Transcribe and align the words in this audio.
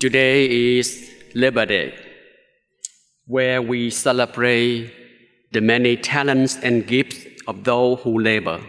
Today 0.00 0.78
is 0.78 1.10
Labor 1.34 1.66
Day, 1.66 1.94
where 3.26 3.60
we 3.60 3.90
celebrate 3.90 4.90
the 5.52 5.60
many 5.60 5.98
talents 5.98 6.56
and 6.56 6.86
gifts 6.86 7.26
of 7.46 7.64
those 7.64 8.00
who 8.00 8.18
labor, 8.18 8.62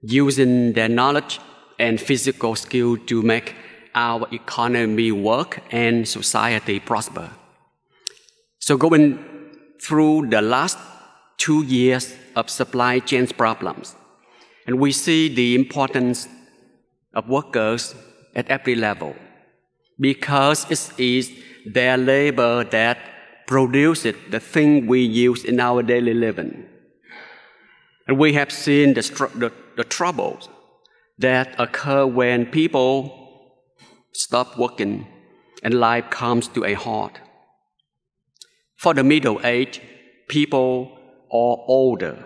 using 0.00 0.72
their 0.72 0.88
knowledge 0.88 1.38
and 1.78 2.00
physical 2.00 2.56
skill 2.56 2.96
to 3.06 3.22
make 3.22 3.54
our 3.94 4.26
economy 4.32 5.12
work 5.12 5.60
and 5.70 6.08
society 6.08 6.80
prosper. 6.80 7.30
So, 8.58 8.76
going 8.76 9.24
through 9.80 10.26
the 10.30 10.42
last 10.42 10.76
two 11.36 11.62
years 11.62 12.16
of 12.34 12.50
supply 12.50 12.98
chain 12.98 13.28
problems, 13.28 13.94
and 14.66 14.80
we 14.80 14.90
see 14.90 15.32
the 15.32 15.54
importance 15.54 16.26
of 17.14 17.28
workers 17.28 17.94
at 18.34 18.48
every 18.48 18.74
level 18.74 19.14
because 19.98 20.70
it 20.70 20.92
is 20.98 21.30
their 21.66 21.96
labor 21.96 22.64
that 22.64 22.98
produces 23.46 24.14
the 24.30 24.40
thing 24.40 24.86
we 24.86 25.00
use 25.00 25.44
in 25.44 25.60
our 25.60 25.82
daily 25.82 26.14
living. 26.14 26.66
And 28.06 28.18
we 28.18 28.32
have 28.34 28.50
seen 28.50 28.94
the, 28.94 29.02
the, 29.34 29.52
the 29.76 29.84
troubles 29.84 30.48
that 31.18 31.54
occur 31.58 32.06
when 32.06 32.46
people 32.46 33.18
stop 34.12 34.58
working 34.58 35.06
and 35.62 35.74
life 35.74 36.10
comes 36.10 36.48
to 36.48 36.64
a 36.64 36.74
halt. 36.74 37.20
For 38.76 38.94
the 38.94 39.04
middle 39.04 39.40
age, 39.44 39.80
people 40.28 40.98
are 41.30 41.56
older, 41.68 42.24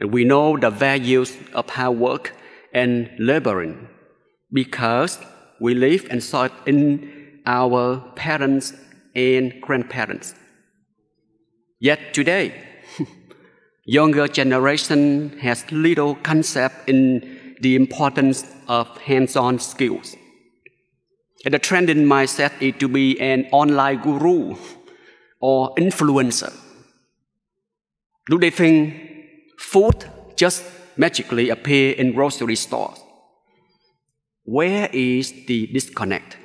and 0.00 0.12
we 0.12 0.24
know 0.24 0.56
the 0.56 0.70
values 0.70 1.36
of 1.54 1.70
hard 1.70 1.96
work 1.98 2.32
and 2.72 3.10
laboring 3.18 3.88
because 4.52 5.18
we 5.60 5.74
live 5.74 6.06
and 6.10 6.22
saw 6.22 6.44
it 6.44 6.52
in 6.66 7.40
our 7.46 8.00
parents 8.14 8.72
and 9.14 9.60
grandparents. 9.60 10.34
Yet 11.80 12.12
today, 12.12 12.54
younger 13.84 14.28
generation 14.28 15.38
has 15.40 15.70
little 15.70 16.14
concept 16.16 16.88
in 16.88 17.56
the 17.60 17.76
importance 17.76 18.44
of 18.68 18.86
hands-on 18.98 19.58
skills. 19.58 20.16
And 21.44 21.54
the 21.54 21.58
trending 21.58 22.04
mindset 22.04 22.52
is 22.60 22.74
to 22.80 22.88
be 22.88 23.18
an 23.20 23.46
online 23.52 24.00
guru 24.02 24.56
or 25.40 25.74
influencer. 25.76 26.52
Do 28.28 28.38
they 28.38 28.50
think 28.50 28.94
food 29.56 30.04
just 30.36 30.64
magically 30.96 31.48
appear 31.48 31.92
in 31.92 32.12
grocery 32.12 32.56
stores? 32.56 32.98
Where 34.48 34.88
is 34.94 35.30
the 35.44 35.66
disconnect? 35.66 36.38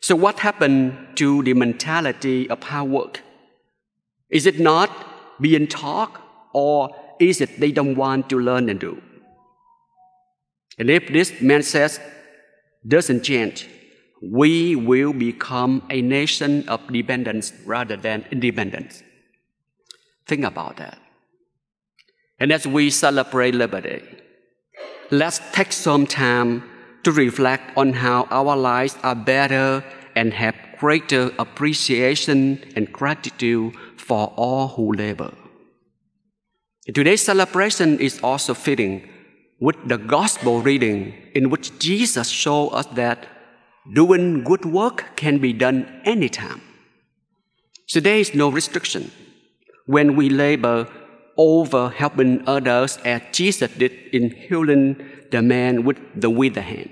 So, 0.00 0.16
what 0.16 0.38
happened 0.38 0.96
to 1.16 1.42
the 1.42 1.52
mentality 1.52 2.48
of 2.48 2.62
hard 2.62 2.88
work? 2.88 3.20
Is 4.30 4.46
it 4.46 4.58
not 4.58 4.90
being 5.38 5.66
taught, 5.66 6.18
or 6.54 6.96
is 7.20 7.42
it 7.42 7.60
they 7.60 7.70
don't 7.70 7.96
want 7.96 8.30
to 8.30 8.40
learn 8.40 8.70
and 8.70 8.80
do? 8.80 9.02
And 10.78 10.88
if 10.88 11.08
this 11.08 11.32
mindset 11.32 12.00
doesn't 12.88 13.24
change, 13.24 13.68
we 14.22 14.74
will 14.74 15.12
become 15.12 15.82
a 15.90 16.00
nation 16.00 16.66
of 16.66 16.80
dependence 16.90 17.52
rather 17.66 17.98
than 17.98 18.24
independence. 18.30 19.02
Think 20.26 20.46
about 20.46 20.78
that. 20.78 20.98
And 22.38 22.50
as 22.50 22.66
we 22.66 22.88
celebrate 22.88 23.54
Labor 23.54 23.82
Day, 23.82 24.02
let's 25.10 25.42
take 25.52 25.72
some 25.72 26.06
time 26.06 26.62
to 27.06 27.12
reflect 27.12 27.70
on 27.76 27.92
how 27.92 28.26
our 28.32 28.56
lives 28.56 28.98
are 29.04 29.14
better 29.14 29.84
and 30.16 30.34
have 30.34 30.56
greater 30.80 31.30
appreciation 31.38 32.58
and 32.74 32.92
gratitude 32.92 33.72
for 33.96 34.34
all 34.34 34.66
who 34.74 34.92
labor. 34.92 35.32
Today's 36.92 37.22
celebration 37.22 38.00
is 38.00 38.18
also 38.24 38.54
fitting 38.54 39.08
with 39.60 39.76
the 39.86 39.98
gospel 39.98 40.60
reading 40.60 41.14
in 41.32 41.48
which 41.48 41.78
Jesus 41.78 42.28
showed 42.28 42.70
us 42.70 42.86
that 42.98 43.28
doing 43.94 44.42
good 44.42 44.64
work 44.64 45.14
can 45.14 45.38
be 45.38 45.52
done 45.52 45.86
anytime. 46.04 46.60
So 47.86 48.00
there 48.00 48.18
is 48.18 48.34
no 48.34 48.48
restriction 48.48 49.12
when 49.86 50.16
we 50.16 50.28
labor 50.28 50.88
over 51.36 51.90
helping 51.90 52.46
others 52.46 52.98
as 53.04 53.22
Jesus 53.32 53.70
did 53.72 53.92
in 54.12 54.30
healing 54.30 54.96
the 55.30 55.42
man 55.42 55.84
with 55.84 55.98
the 56.14 56.30
withered 56.30 56.64
hand. 56.64 56.90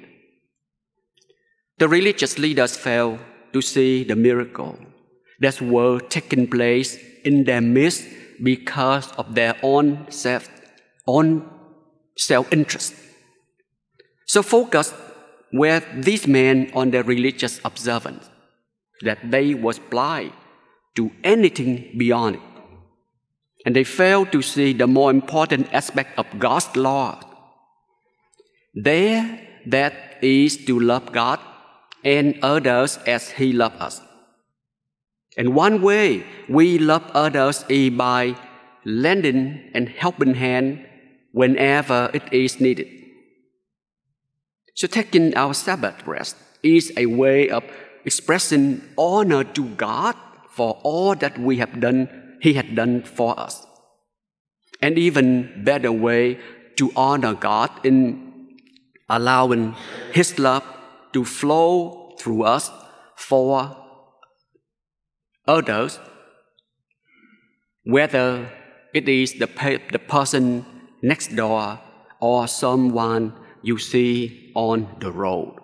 The 1.78 1.88
religious 1.88 2.38
leaders 2.38 2.76
failed 2.76 3.18
to 3.52 3.60
see 3.60 4.04
the 4.04 4.16
miracle 4.16 4.78
that 5.40 5.60
were 5.60 6.00
taking 6.00 6.48
place 6.48 6.98
in 7.24 7.44
their 7.44 7.60
midst 7.60 8.06
because 8.42 9.10
of 9.12 9.34
their 9.34 9.56
own 9.62 10.06
self, 10.10 10.48
own 11.06 11.48
self-interest. 12.16 12.94
So 14.26 14.42
focused 14.42 14.94
were 15.52 15.82
these 15.94 16.26
men 16.26 16.70
on 16.74 16.90
their 16.90 17.02
religious 17.02 17.60
observance, 17.64 18.28
that 19.02 19.18
they 19.30 19.54
was 19.54 19.78
blind 19.78 20.32
to 20.96 21.10
anything 21.22 21.94
beyond 21.96 22.36
it. 22.36 22.42
And 23.64 23.74
they 23.74 23.84
fail 23.84 24.26
to 24.26 24.42
see 24.42 24.72
the 24.72 24.86
more 24.86 25.10
important 25.10 25.72
aspect 25.72 26.18
of 26.18 26.26
God's 26.38 26.76
law. 26.76 27.20
There, 28.74 29.40
that 29.66 30.18
is 30.22 30.64
to 30.66 30.78
love 30.78 31.12
God 31.12 31.40
and 32.04 32.38
others 32.42 32.98
as 33.06 33.30
He 33.30 33.52
loved 33.52 33.80
us. 33.80 34.00
And 35.36 35.54
one 35.54 35.82
way 35.82 36.24
we 36.48 36.78
love 36.78 37.10
others 37.14 37.64
is 37.68 37.90
by 37.90 38.36
lending 38.84 39.70
and 39.74 39.88
helping 39.88 40.34
hand 40.34 40.86
whenever 41.32 42.10
it 42.12 42.32
is 42.32 42.60
needed. 42.60 42.86
So 44.74 44.86
taking 44.86 45.36
our 45.36 45.54
Sabbath 45.54 46.06
rest 46.06 46.36
is 46.62 46.92
a 46.96 47.06
way 47.06 47.48
of 47.48 47.64
expressing 48.04 48.82
honor 48.98 49.44
to 49.44 49.68
God 49.76 50.16
for 50.50 50.78
all 50.82 51.14
that 51.16 51.38
we 51.38 51.56
have 51.58 51.80
done, 51.80 52.23
He 52.44 52.52
had 52.52 52.74
done 52.74 53.02
for 53.04 53.40
us. 53.40 53.66
And 54.82 54.98
even 54.98 55.64
better 55.64 55.90
way 55.90 56.38
to 56.76 56.92
honor 56.94 57.32
God 57.32 57.70
in 57.82 58.58
allowing 59.08 59.74
His 60.12 60.38
love 60.38 60.62
to 61.14 61.24
flow 61.24 62.12
through 62.18 62.42
us 62.42 62.70
for 63.16 63.74
others, 65.48 65.98
whether 67.84 68.52
it 68.92 69.08
is 69.08 69.32
the, 69.38 69.48
the 69.90 69.98
person 69.98 70.66
next 71.00 71.34
door 71.34 71.80
or 72.20 72.46
someone 72.46 73.32
you 73.62 73.78
see 73.78 74.52
on 74.54 74.96
the 75.00 75.10
road. 75.10 75.63